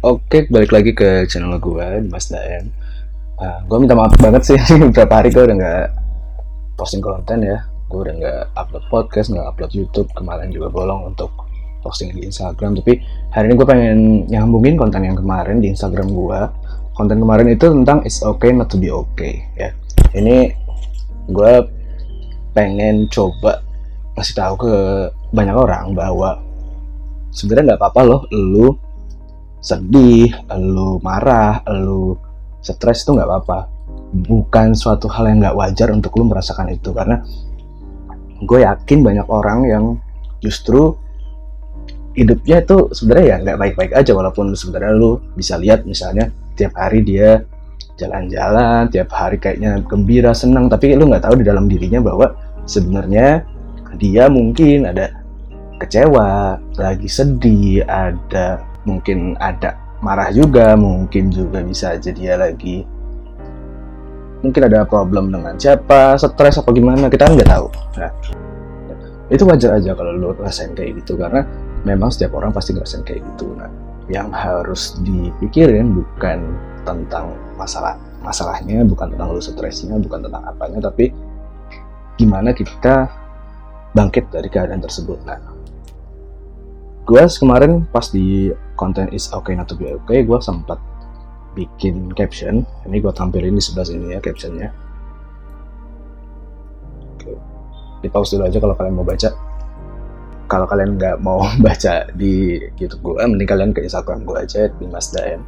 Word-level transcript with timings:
Oke, 0.00 0.48
balik 0.48 0.72
lagi 0.72 0.96
ke 0.96 1.28
channel 1.28 1.60
gue, 1.60 2.08
Mas 2.08 2.32
Daen. 2.32 2.72
Uh, 3.36 3.60
gue 3.68 3.84
minta 3.84 3.92
maaf 3.92 4.16
banget 4.16 4.48
sih, 4.48 4.56
beberapa 4.88 5.20
hari 5.20 5.28
gue 5.28 5.44
udah 5.44 5.56
nggak 5.60 5.86
posting 6.80 7.04
konten 7.04 7.44
ya. 7.44 7.68
Gue 7.92 8.08
udah 8.08 8.14
nggak 8.16 8.42
upload 8.56 8.84
podcast, 8.88 9.28
nggak 9.28 9.44
upload 9.44 9.76
YouTube. 9.76 10.08
Kemarin 10.16 10.48
juga 10.48 10.72
bolong 10.72 11.12
untuk 11.12 11.28
posting 11.84 12.16
di 12.16 12.24
Instagram. 12.24 12.80
Tapi 12.80 12.96
hari 13.28 13.52
ini 13.52 13.54
gue 13.60 13.68
pengen 13.68 13.98
nyambungin 14.24 14.80
konten 14.80 15.04
yang 15.04 15.20
kemarin 15.20 15.60
di 15.60 15.68
Instagram 15.68 16.08
gue. 16.08 16.40
Konten 16.96 17.20
kemarin 17.20 17.52
itu 17.52 17.68
tentang 17.68 18.00
it's 18.00 18.24
okay 18.24 18.56
not 18.56 18.72
to 18.72 18.80
be 18.80 18.88
okay 18.88 19.44
ya. 19.52 19.68
Ini 20.16 20.48
gue 21.28 21.52
pengen 22.56 23.04
coba 23.12 23.60
ngasih 24.16 24.32
tahu 24.32 24.64
ke 24.64 24.74
banyak 25.36 25.56
orang 25.60 25.92
bahwa 25.92 26.40
sebenarnya 27.36 27.76
nggak 27.76 27.80
apa-apa 27.84 28.00
loh 28.00 28.20
lu 28.32 28.72
sedih, 29.60 30.32
lu 30.56 30.98
marah, 31.04 31.60
lu 31.68 32.16
stres 32.64 33.04
itu 33.04 33.16
nggak 33.16 33.28
apa-apa. 33.28 33.58
Bukan 34.10 34.74
suatu 34.74 35.06
hal 35.06 35.30
yang 35.30 35.38
nggak 35.44 35.56
wajar 35.56 35.88
untuk 35.94 36.16
lu 36.18 36.26
merasakan 36.26 36.72
itu 36.74 36.90
karena 36.90 37.22
gue 38.40 38.60
yakin 38.64 39.04
banyak 39.04 39.28
orang 39.28 39.58
yang 39.68 39.84
justru 40.40 40.96
hidupnya 42.16 42.64
itu 42.64 42.90
sebenarnya 42.90 43.26
ya 43.26 43.36
nggak 43.44 43.58
baik-baik 43.60 43.92
aja 43.94 44.12
walaupun 44.16 44.56
sebenarnya 44.56 44.92
lu 44.96 45.20
bisa 45.36 45.60
lihat 45.60 45.86
misalnya 45.86 46.32
tiap 46.58 46.74
hari 46.74 47.04
dia 47.06 47.44
jalan-jalan 48.00 48.88
tiap 48.88 49.12
hari 49.12 49.36
kayaknya 49.36 49.84
gembira 49.84 50.32
senang 50.32 50.66
tapi 50.66 50.96
lu 50.96 51.06
nggak 51.06 51.22
tahu 51.28 51.38
di 51.38 51.46
dalam 51.46 51.68
dirinya 51.68 52.00
bahwa 52.00 52.32
sebenarnya 52.64 53.44
dia 54.00 54.26
mungkin 54.26 54.88
ada 54.88 55.12
kecewa 55.80 56.56
lagi 56.80 57.08
sedih 57.08 57.84
ada 57.84 58.69
mungkin 58.84 59.36
ada 59.36 59.76
marah 60.00 60.32
juga 60.32 60.72
mungkin 60.76 61.28
juga 61.28 61.60
bisa 61.60 61.96
aja 61.96 62.10
dia 62.12 62.36
lagi. 62.40 62.84
Mungkin 64.40 64.62
ada 64.72 64.88
problem 64.88 65.28
dengan 65.28 65.60
siapa 65.60 66.16
stres 66.16 66.56
apa 66.56 66.72
gimana 66.72 67.12
kita 67.12 67.28
kan 67.28 67.36
nggak 67.36 67.50
tahu. 67.52 67.66
Nah 68.00 68.10
itu 69.30 69.42
wajar 69.46 69.78
aja 69.78 69.92
kalau 69.94 70.16
lu 70.16 70.32
rasain 70.40 70.72
kayak 70.72 71.04
gitu 71.04 71.14
karena 71.14 71.44
memang 71.84 72.10
setiap 72.10 72.34
orang 72.40 72.50
pasti 72.50 72.72
ngerasain 72.72 73.04
kayak 73.04 73.20
gitu. 73.36 73.52
Nah 73.52 73.68
yang 74.10 74.32
harus 74.32 74.98
dipikirin 75.04 75.94
bukan 75.94 76.42
tentang 76.82 77.36
masalah 77.54 77.94
masalahnya 78.24 78.82
bukan 78.84 79.12
tentang 79.12 79.32
lu 79.32 79.40
stresnya 79.40 79.96
bukan 80.00 80.26
tentang 80.26 80.42
apanya 80.44 80.90
tapi 80.90 81.12
gimana 82.16 82.52
kita 82.52 83.08
bangkit 83.92 84.32
dari 84.32 84.48
keadaan 84.48 84.80
tersebut. 84.80 85.20
Nah 85.28 85.59
gue 87.10 87.26
kemarin 87.26 87.82
pas 87.90 88.06
di 88.14 88.54
konten 88.78 89.10
is 89.10 89.34
okay 89.34 89.58
not 89.58 89.66
to 89.66 89.74
be 89.74 89.90
okay 89.90 90.22
gue 90.22 90.38
sempat 90.38 90.78
bikin 91.58 92.14
caption. 92.14 92.62
Ini 92.86 93.02
gue 93.02 93.10
tampilin 93.10 93.58
di 93.58 93.58
sebelah 93.58 93.82
sini 93.82 94.14
ya 94.14 94.22
captionnya. 94.22 94.70
Di 98.00 98.08
pause 98.08 98.38
dulu 98.38 98.46
aja 98.46 98.62
kalau 98.62 98.78
kalian 98.78 98.94
mau 98.94 99.02
baca. 99.02 99.30
Kalau 100.46 100.66
kalian 100.70 100.94
nggak 100.94 101.18
mau 101.18 101.42
baca 101.66 102.06
di 102.14 102.62
YouTube 102.78 103.02
gue 103.02 103.26
mending 103.26 103.50
kalian 103.50 103.70
ke 103.74 103.82
Instagram 103.82 104.22
gue 104.22 104.36
aja 104.38 104.70
di 104.70 104.86
Mas 104.86 105.10
Daen 105.10 105.42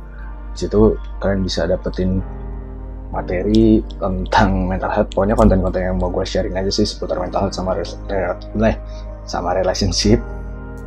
di 0.52 0.66
situ 0.66 0.98
kalian 1.22 1.46
bisa 1.46 1.64
dapetin 1.64 2.20
materi 3.14 3.78
tentang 4.02 4.66
mental 4.66 4.90
health. 4.90 5.14
Pokoknya 5.14 5.38
konten-konten 5.38 5.94
yang 5.94 5.96
mau 6.02 6.10
gue 6.10 6.26
sharing 6.26 6.58
aja 6.58 6.74
sih 6.74 6.90
seputar 6.90 7.22
mental 7.22 7.46
health 7.46 7.54
sama 7.54 7.78
sama 9.22 9.54
relationship 9.54 10.18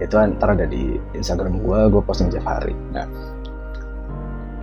itu 0.04 0.16
antara 0.20 0.58
ada 0.58 0.68
di 0.68 1.00
Instagram 1.16 1.64
gue 1.64 1.80
gue 1.92 2.02
posting 2.04 2.28
tiap 2.32 2.48
hari. 2.48 2.76
Nah 2.92 3.08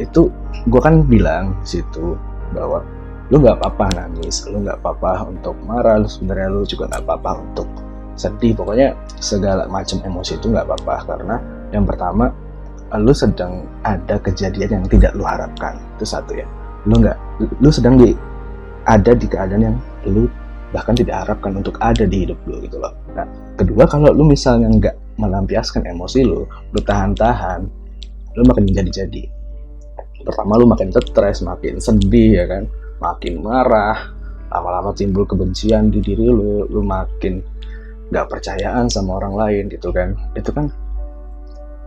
itu 0.00 0.28
gue 0.68 0.80
kan 0.80 1.04
bilang 1.04 1.56
situ 1.64 2.16
bahwa 2.52 2.84
lu 3.32 3.40
nggak 3.40 3.64
apa-apa 3.64 3.86
nangis 3.96 4.44
lu 4.44 4.60
nggak 4.60 4.82
apa-apa 4.84 5.30
untuk 5.32 5.56
marah 5.64 5.96
lu 5.96 6.08
sebenarnya 6.08 6.48
lu 6.52 6.68
juga 6.68 6.92
nggak 6.92 7.02
apa-apa 7.08 7.30
untuk 7.40 7.68
sedih. 8.16 8.52
Pokoknya 8.52 8.92
segala 9.20 9.64
macam 9.68 10.04
emosi 10.04 10.36
itu 10.36 10.52
nggak 10.52 10.66
apa-apa. 10.68 10.94
Karena 11.08 11.36
yang 11.72 11.88
pertama 11.88 12.28
lu 13.00 13.16
sedang 13.16 13.64
ada 13.88 14.20
kejadian 14.20 14.80
yang 14.80 14.84
tidak 14.84 15.16
lu 15.16 15.24
harapkan. 15.24 15.80
Itu 15.96 16.04
satu 16.04 16.36
ya. 16.36 16.44
Lu 16.84 17.00
nggak 17.00 17.16
lu 17.62 17.70
sedang 17.72 17.96
di 17.96 18.12
ada 18.84 19.14
di 19.14 19.26
keadaan 19.30 19.62
yang 19.62 19.76
lu 20.04 20.28
bahkan 20.72 20.96
tidak 20.96 21.24
harapkan 21.24 21.52
untuk 21.56 21.76
ada 21.80 22.04
di 22.08 22.26
hidup 22.28 22.36
lu 22.48 22.60
gitu 22.64 22.80
loh. 22.80 22.92
Nah 23.16 23.24
kedua 23.56 23.84
kalau 23.88 24.12
lu 24.12 24.28
misalnya 24.28 24.68
nggak 24.68 24.96
melampiaskan 25.20 25.84
emosi 25.88 26.24
lu, 26.24 26.46
lu 26.46 26.80
tahan-tahan, 26.80 27.64
lu 28.36 28.42
makin 28.48 28.64
menjadi-jadi. 28.68 29.24
Pertama 30.22 30.56
lu 30.56 30.70
makin 30.70 30.94
stres, 30.94 31.42
makin 31.42 31.82
sedih 31.82 32.42
ya 32.42 32.44
kan, 32.46 32.70
makin 33.02 33.42
marah, 33.42 34.14
lama-lama 34.52 34.94
timbul 34.94 35.26
kebencian 35.26 35.90
di 35.90 35.98
diri 35.98 36.30
lu, 36.30 36.64
lu 36.70 36.80
makin 36.84 37.42
gak 38.12 38.28
percayaan 38.28 38.86
sama 38.86 39.18
orang 39.18 39.34
lain 39.34 39.64
gitu 39.72 39.90
kan. 39.90 40.14
Itu 40.36 40.52
kan 40.52 40.68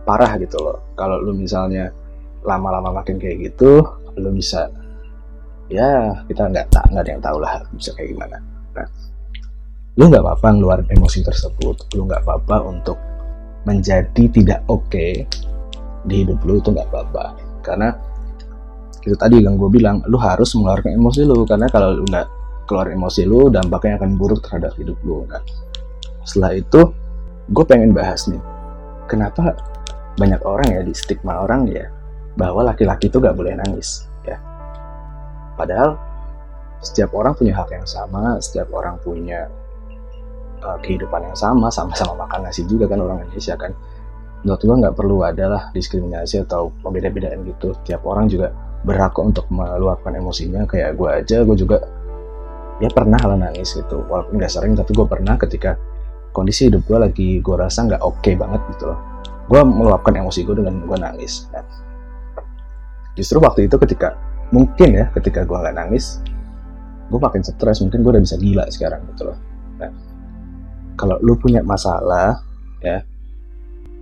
parah 0.06 0.38
gitu 0.38 0.58
loh. 0.62 0.78
Kalau 0.94 1.18
lu 1.18 1.34
misalnya 1.34 1.90
lama-lama 2.46 3.02
makin 3.02 3.18
kayak 3.18 3.50
gitu, 3.50 3.82
lu 4.16 4.30
bisa 4.30 4.70
ya 5.66 6.14
kita 6.30 6.46
nggak 6.46 6.70
tak 6.70 6.86
nggak 6.94 7.02
ada 7.02 7.10
yang 7.10 7.22
tahu 7.22 7.38
lah 7.42 7.58
bisa 7.74 7.90
kayak 7.98 8.14
gimana. 8.14 8.38
Nah, 8.78 8.86
lu 9.98 10.04
nggak 10.06 10.22
apa-apa 10.22 10.48
ngeluarin 10.54 10.88
emosi 10.94 11.26
tersebut, 11.26 11.76
lu 11.98 12.06
nggak 12.06 12.22
apa-apa 12.22 12.56
untuk 12.70 12.98
menjadi 13.66 14.24
tidak 14.30 14.62
oke 14.70 14.86
okay 14.88 15.26
di 16.06 16.22
hidup 16.22 16.38
lu 16.46 16.62
itu 16.62 16.70
nggak 16.70 16.86
apa-apa. 16.88 17.24
Karena 17.66 17.90
itu 19.02 19.14
tadi 19.18 19.42
yang 19.42 19.58
gue 19.58 19.70
bilang 19.70 20.00
lu 20.06 20.16
harus 20.16 20.54
mengeluarkan 20.54 20.94
emosi 20.94 21.20
lu. 21.26 21.42
Karena 21.44 21.66
kalau 21.66 21.98
lu 21.98 22.06
nggak 22.06 22.26
keluar 22.70 22.90
emosi 22.90 23.22
lu 23.26 23.50
dampaknya 23.50 24.02
akan 24.02 24.14
buruk 24.14 24.46
terhadap 24.46 24.72
hidup 24.78 24.96
lu. 25.02 25.26
Nah 25.26 25.42
setelah 26.26 26.58
itu 26.58 26.80
gue 27.50 27.64
pengen 27.66 27.94
bahas 27.94 28.26
nih 28.26 28.42
kenapa 29.06 29.54
banyak 30.18 30.42
orang 30.42 30.66
ya 30.66 30.80
di 30.82 30.94
stigma 30.94 31.46
orang 31.46 31.70
ya 31.70 31.86
bahwa 32.34 32.66
laki-laki 32.66 33.06
itu 33.06 33.22
gak 33.22 33.38
boleh 33.38 33.54
nangis 33.54 34.10
ya. 34.26 34.36
Padahal 35.54 35.94
setiap 36.82 37.14
orang 37.14 37.32
punya 37.38 37.54
hak 37.56 37.70
yang 37.72 37.86
sama 37.86 38.36
setiap 38.42 38.68
orang 38.74 38.98
punya 39.00 39.46
uh, 40.66 40.78
kehidupan 40.82 41.30
yang 41.30 41.38
sama 41.38 41.70
sama-sama 41.70 42.26
makan 42.26 42.50
nasi 42.50 42.66
juga 42.66 42.90
kan 42.90 42.98
orang 42.98 43.22
Indonesia 43.22 43.54
kan. 43.54 43.70
Menurut 44.42 44.62
gue 44.62 44.76
nggak 44.82 44.94
perlu 44.94 45.16
adalah 45.22 45.70
diskriminasi 45.70 46.42
atau 46.46 46.74
pembeda-bedaan 46.82 47.46
gitu. 47.46 47.74
Tiap 47.86 48.02
orang 48.06 48.26
juga 48.26 48.50
berhak 48.82 49.14
untuk 49.18 49.46
meluapkan 49.50 50.14
emosinya. 50.14 50.66
Kayak 50.66 50.98
gue 50.98 51.08
aja 51.10 51.36
gue 51.42 51.56
juga 51.58 51.78
ya 52.82 52.90
pernah 52.92 53.18
lah 53.18 53.38
nangis 53.38 53.74
gitu. 53.74 54.02
Walaupun 54.06 54.38
nggak 54.38 54.52
sering 54.52 54.74
tapi 54.74 54.90
gue 54.94 55.06
pernah 55.06 55.34
ketika 55.38 55.74
kondisi 56.30 56.68
hidup 56.68 56.84
gue 56.84 56.98
lagi 57.00 57.28
gue 57.40 57.56
rasa 57.56 57.88
nggak 57.88 58.02
oke 58.04 58.22
okay 58.22 58.34
banget 58.36 58.60
gitu 58.76 58.92
loh. 58.92 58.98
Gue 59.46 59.62
meluapkan 59.62 60.14
emosi 60.14 60.42
gue 60.46 60.58
dengan 60.58 60.82
gue 60.84 60.98
nangis. 60.98 61.48
Nah, 61.50 61.64
justru 63.18 63.40
waktu 63.42 63.66
itu 63.66 63.78
ketika 63.82 64.14
mungkin 64.54 64.94
ya 64.94 65.10
ketika 65.10 65.42
gue 65.42 65.56
nggak 65.58 65.74
nangis 65.74 66.22
gue 67.10 67.18
makin 67.18 67.42
stres. 67.42 67.82
Mungkin 67.82 68.02
gue 68.02 68.10
udah 68.14 68.22
bisa 68.22 68.36
gila 68.38 68.64
sekarang 68.70 69.02
gitu 69.14 69.32
loh. 69.32 69.38
Nah, 69.82 69.90
kalau 70.96 71.20
lu 71.20 71.36
punya 71.36 71.60
masalah 71.60 72.40
ya 72.80 72.98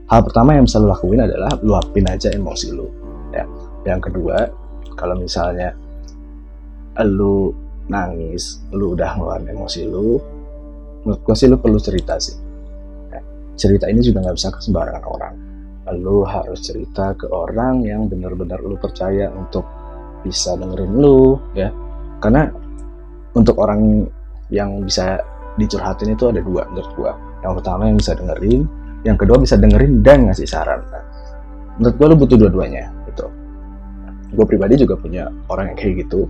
hal 0.09 0.21
pertama 0.23 0.55
yang 0.55 0.65
bisa 0.65 0.79
lu 0.79 0.89
lakuin 0.89 1.21
adalah 1.27 1.53
luapin 1.61 2.07
aja 2.07 2.31
emosi 2.31 2.69
lu 2.73 2.87
ya. 3.35 3.45
Yang 3.85 4.11
kedua 4.11 4.49
kalau 4.95 5.19
misalnya 5.19 5.75
lu 7.05 7.51
nangis 7.91 8.65
lu 8.73 8.95
udah 8.97 9.19
ngeluarin 9.19 9.51
emosi 9.51 9.85
lu 9.85 10.17
menurut 11.05 11.21
gue 11.21 11.37
sih 11.37 11.51
lu 11.51 11.61
perlu 11.61 11.77
cerita 11.77 12.17
sih 12.17 12.33
ya, 13.13 13.21
cerita 13.59 13.91
ini 13.93 14.01
juga 14.01 14.25
nggak 14.25 14.37
bisa 14.39 14.49
ke 14.55 14.61
sembarangan 14.63 15.05
orang. 15.05 15.35
Lu 16.01 16.25
harus 16.25 16.65
cerita 16.65 17.13
ke 17.13 17.29
orang 17.29 17.85
yang 17.85 18.09
benar-benar 18.09 18.57
lu 18.65 18.81
percaya 18.81 19.29
untuk 19.29 19.69
bisa 20.25 20.57
dengerin 20.57 20.97
lu 20.97 21.37
ya. 21.53 21.69
Karena 22.25 22.49
untuk 23.37 23.61
orang 23.61 24.09
yang 24.49 24.81
bisa 24.81 25.21
dicurhatin 25.61 26.15
itu 26.15 26.25
ada 26.31 26.41
dua 26.43 26.67
menurut 26.71 26.91
gua. 26.99 27.13
Yang 27.45 27.53
pertama 27.61 27.83
yang 27.87 27.97
bisa 28.01 28.13
dengerin 28.17 28.63
yang 29.05 29.21
kedua 29.21 29.37
bisa 29.37 29.55
dengerin 29.61 30.01
dan 30.01 30.27
ngasih 30.27 30.49
saran. 30.49 30.81
Nah, 30.89 31.05
menurut 31.77 31.95
gua 32.01 32.07
lu 32.11 32.17
butuh 32.17 32.37
dua-duanya 32.41 32.89
gitu. 33.13 33.29
Gue 34.35 34.47
pribadi 34.49 34.81
juga 34.81 34.99
punya 34.99 35.31
orang 35.53 35.71
yang 35.71 35.79
kayak 35.79 35.95
gitu. 36.09 36.27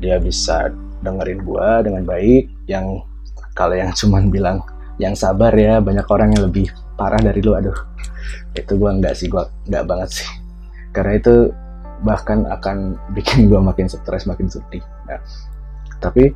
Dia 0.00 0.16
bisa 0.16 0.72
dengerin 1.04 1.44
gua 1.44 1.84
dengan 1.84 2.02
baik 2.08 2.48
yang 2.66 3.04
kalau 3.52 3.76
yang 3.76 3.92
cuman 4.00 4.32
bilang 4.32 4.58
yang 4.96 5.12
sabar 5.16 5.52
ya 5.52 5.80
banyak 5.80 6.04
orang 6.08 6.32
yang 6.36 6.48
lebih 6.48 6.72
parah 6.96 7.20
dari 7.20 7.44
lu 7.44 7.52
aduh. 7.52 7.76
Itu 8.56 8.80
gua 8.80 8.96
enggak 8.96 9.14
sih 9.20 9.28
gua 9.28 9.46
enggak 9.68 9.84
banget 9.84 10.10
sih. 10.24 10.28
Karena 10.90 11.20
itu 11.20 11.34
bahkan 12.00 12.48
akan 12.48 12.96
bikin 13.12 13.52
gua 13.52 13.60
makin 13.60 13.86
stres 13.92 14.24
makin 14.24 14.48
sedih. 14.48 14.82
Nah, 15.04 15.20
tapi 16.00 16.32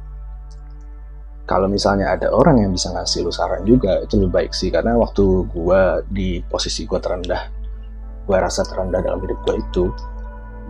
kalau 1.45 1.69
misalnya 1.69 2.17
ada 2.17 2.33
orang 2.33 2.65
yang 2.65 2.73
bisa 2.73 2.89
ngasih 2.97 3.29
lu 3.29 3.33
saran 3.33 3.69
juga 3.69 4.01
itu 4.01 4.17
lebih 4.17 4.33
baik 4.33 4.53
sih. 4.57 4.73
Karena 4.73 4.97
waktu 4.97 5.45
gue 5.53 5.81
di 6.09 6.41
posisi 6.49 6.89
gue 6.89 6.97
terendah 6.97 7.53
gue 8.25 8.37
rasa 8.41 8.65
terendah 8.65 9.05
dalam 9.05 9.21
hidup 9.21 9.37
gue 9.45 9.61
itu 9.61 9.85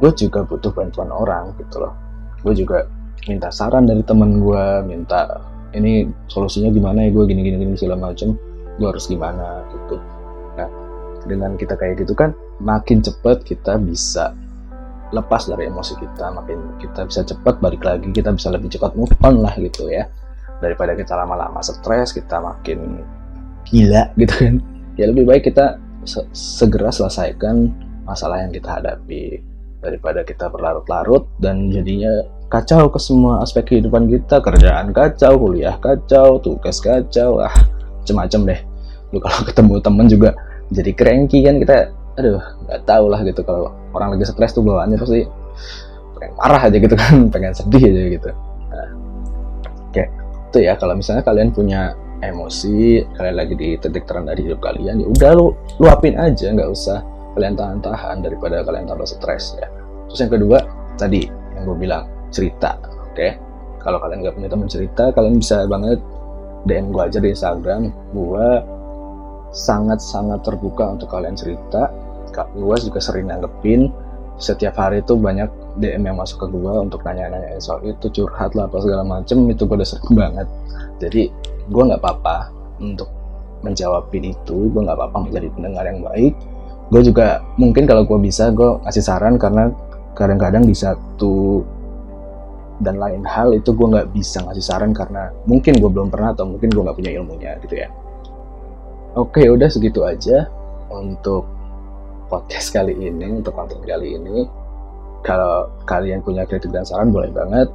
gue 0.02 0.10
juga 0.18 0.42
butuh 0.42 0.74
bantuan 0.74 1.14
orang 1.14 1.54
gitu 1.62 1.78
loh. 1.78 1.94
Gue 2.42 2.58
juga 2.58 2.82
minta 3.30 3.54
saran 3.54 3.86
dari 3.86 4.02
temen 4.02 4.42
gue 4.42 4.64
minta 4.82 5.46
ini 5.78 6.10
solusinya 6.26 6.74
gimana 6.74 7.06
ya? 7.06 7.10
Gue 7.14 7.30
gini 7.30 7.46
gini 7.46 7.56
gini 7.62 7.78
segala 7.78 8.10
macem 8.10 8.34
gue 8.74 8.86
harus 8.90 9.06
gimana? 9.06 9.62
Gitu. 9.70 9.96
Nah 10.58 10.68
dengan 11.30 11.54
kita 11.54 11.78
kayak 11.78 12.02
gitu 12.02 12.18
kan 12.18 12.34
makin 12.58 12.98
cepet 12.98 13.46
kita 13.46 13.78
bisa 13.78 14.34
lepas 15.14 15.46
dari 15.46 15.70
emosi 15.70 15.94
kita 16.02 16.34
makin 16.34 16.58
kita 16.82 17.06
bisa 17.06 17.22
cepat 17.22 17.62
balik 17.62 17.86
lagi 17.86 18.10
kita 18.10 18.34
bisa 18.34 18.50
lebih 18.50 18.66
cepat 18.74 18.98
move 18.98 19.14
on 19.22 19.38
lah 19.38 19.54
gitu 19.54 19.86
ya 19.86 20.10
daripada 20.64 20.96
kita 20.96 21.12
lama-lama 21.12 21.61
stres 21.61 22.16
kita 22.16 22.40
makin 22.40 23.05
gila. 23.69 24.08
gitu 24.16 24.34
kan. 24.34 24.55
Ya 24.96 25.11
lebih 25.11 25.28
baik 25.28 25.52
kita 25.52 25.76
se 26.05 26.25
segera 26.32 26.88
selesaikan 26.88 27.69
masalah 28.05 28.44
yang 28.44 28.52
kita 28.52 28.81
hadapi 28.81 29.40
daripada 29.84 30.25
kita 30.25 30.49
berlarut-larut 30.49 31.28
dan 31.40 31.69
jadinya 31.69 32.25
kacau 32.49 32.88
ke 32.88 32.96
semua 32.96 33.44
aspek 33.44 33.76
kehidupan 33.76 34.08
kita. 34.08 34.40
Kerjaan 34.40 34.96
kacau 34.96 35.37
kuliah 35.37 35.76
kacau 35.76 36.40
tugas 36.40 36.81
kacau 36.81 37.44
ah 37.44 37.52
macem-macem 38.00 38.40
deh. 38.49 38.60
Lu 39.12 39.20
kalau 39.20 39.44
ketemu 39.44 39.75
temen 39.84 40.06
juga 40.08 40.31
jadi 40.72 40.90
cranky 40.96 41.44
kan 41.44 41.60
kita 41.60 41.93
aduh 42.17 42.40
nggak 42.69 42.81
tahu 42.88 43.05
lah 43.12 43.20
gitu. 43.26 43.44
Kalau 43.44 43.75
orang 43.93 44.17
lagi 44.17 44.25
stres 44.25 44.55
tuh 44.55 44.64
bawaannya 44.64 44.96
pasti 44.96 45.26
pengen 46.17 46.32
marah 46.38 46.62
aja 46.62 46.76
gitu 46.78 46.94
kan 46.94 47.14
pengen 47.34 47.52
sedih 47.52 47.82
aja 47.82 48.02
gitu. 48.20 48.31
Nah, 48.70 48.88
kayak 49.90 50.10
itu 50.54 50.62
ya. 50.62 50.78
Kalau 50.78 50.94
misalnya 50.94 51.26
kalian 51.26 51.50
punya 51.50 51.98
emosi 52.22 53.02
kalian 53.18 53.36
lagi 53.36 53.54
di 53.58 53.74
titik 53.76 54.06
terendah 54.06 54.38
hidup 54.38 54.62
kalian 54.62 55.02
ya 55.02 55.06
udah 55.12 55.30
lu 55.36 55.52
luapin 55.82 56.16
aja 56.16 56.48
nggak 56.48 56.70
usah 56.72 57.04
kalian 57.36 57.52
tahan-tahan 57.52 58.22
daripada 58.22 58.62
kalian 58.62 58.86
tambah 58.86 59.04
stres 59.04 59.58
ya. 59.58 59.66
Terus 60.08 60.18
yang 60.22 60.32
kedua 60.32 60.58
tadi 60.94 61.26
yang 61.26 61.62
gue 61.66 61.76
bilang 61.76 62.06
cerita 62.30 62.78
oke? 62.78 63.12
Okay? 63.18 63.32
kalau 63.82 64.00
kalian 64.00 64.24
nggak 64.24 64.36
punya 64.40 64.48
teman 64.48 64.68
cerita 64.70 65.12
kalian 65.12 65.36
bisa 65.36 65.68
banget 65.68 66.00
DM 66.64 66.94
gue 66.94 67.02
aja 67.02 67.18
di 67.20 67.28
Instagram. 67.34 67.92
Gue 68.16 68.48
sangat-sangat 69.52 70.40
terbuka 70.40 70.96
untuk 70.96 71.12
kalian 71.12 71.36
cerita. 71.36 71.92
Gue 72.56 72.76
juga 72.80 72.98
sering 73.04 73.28
nanggepin 73.28 73.92
setiap 74.38 74.75
hari 74.75 74.98
itu 74.98 75.14
banyak 75.14 75.46
DM 75.78 76.10
yang 76.10 76.19
masuk 76.19 76.46
ke 76.46 76.46
gue 76.50 76.75
untuk 76.78 77.02
nanya-nanya 77.06 77.58
soal 77.62 77.82
itu 77.86 78.10
curhat 78.10 78.54
lah 78.58 78.66
apa 78.66 78.82
segala 78.82 79.02
macem 79.06 79.46
itu 79.46 79.62
gue 79.66 79.76
udah 79.78 79.88
banget. 80.14 80.48
Jadi 80.98 81.22
gue 81.70 81.82
nggak 81.82 82.00
apa-apa 82.02 82.50
untuk 82.82 83.10
menjawabin 83.62 84.34
itu 84.34 84.70
gue 84.70 84.81
nggak 84.82 84.98
apa-apa 84.98 85.19
menjadi 85.31 85.48
pendengar 85.54 85.84
yang 85.86 86.00
baik. 86.02 86.34
Gue 86.90 87.00
juga 87.02 87.40
mungkin 87.56 87.86
kalau 87.86 88.02
gue 88.04 88.19
bisa 88.20 88.50
gue 88.50 88.78
kasih 88.86 89.04
saran 89.06 89.38
karena 89.38 89.70
kadang-kadang 90.14 90.62
di 90.66 90.76
satu 90.76 91.62
dan 92.82 92.98
lain 92.98 93.22
hal 93.22 93.54
itu 93.54 93.70
gue 93.70 93.86
nggak 93.86 94.10
bisa 94.10 94.42
ngasih 94.42 94.64
saran 94.66 94.90
karena 94.90 95.31
mungkin 95.46 95.78
gue 95.78 95.90
belum 95.90 96.10
pernah 96.10 96.34
atau 96.34 96.46
mungkin 96.46 96.75
gue 96.75 96.82
nggak 96.82 96.98
punya 96.98 97.10
ilmunya 97.14 97.52
gitu 97.62 97.75
ya. 97.78 97.88
Oke 99.14 99.46
udah 99.46 99.70
segitu 99.70 100.02
aja 100.02 100.50
untuk 100.90 101.46
podcast 102.34 102.75
kali 102.75 102.98
ini 102.98 103.38
untuk 103.38 103.54
konten 103.54 103.78
kali 103.86 104.19
ini 104.19 104.42
kalau 105.22 105.70
kalian 105.86 106.19
punya 106.19 106.42
kritik 106.42 106.75
dan 106.75 106.82
saran 106.82 107.14
boleh 107.14 107.31
banget 107.31 107.70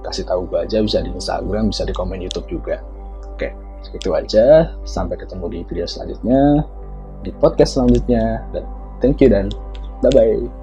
kasih 0.00 0.24
tahu 0.24 0.48
gue 0.48 0.64
aja 0.64 0.80
bisa 0.80 1.04
di 1.04 1.12
Instagram 1.12 1.68
bisa 1.68 1.84
di 1.84 1.92
komen 1.92 2.24
YouTube 2.24 2.48
juga 2.48 2.80
Oke, 3.38 3.54
itu 3.94 4.10
aja. 4.18 4.74
Sampai 4.82 5.14
ketemu 5.14 5.46
di 5.46 5.58
video 5.70 5.86
selanjutnya, 5.86 6.66
di 7.22 7.30
podcast 7.38 7.78
selanjutnya. 7.78 8.42
Dan 8.50 8.66
thank 8.98 9.22
you 9.22 9.30
dan 9.30 9.46
bye-bye. 10.02 10.57